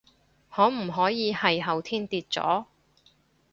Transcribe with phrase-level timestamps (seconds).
[0.49, 2.65] 可唔可以係後天跌咗？